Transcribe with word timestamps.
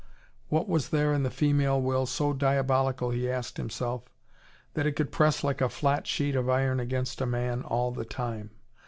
What 0.47 0.67
was 0.67 0.89
there 0.89 1.13
in 1.13 1.21
the 1.21 1.29
female 1.29 1.79
will 1.79 2.07
so 2.07 2.33
diabolical, 2.33 3.11
he 3.11 3.29
asked 3.29 3.57
himself, 3.57 4.01
that 4.73 4.87
it 4.87 4.93
could 4.93 5.11
press 5.11 5.43
like 5.43 5.61
a 5.61 5.69
flat 5.69 6.07
sheet 6.07 6.35
of 6.35 6.49
iron 6.49 6.79
against 6.79 7.21
a 7.21 7.27
man 7.27 7.61
all 7.61 7.91
the 7.91 8.03
time? 8.05 8.49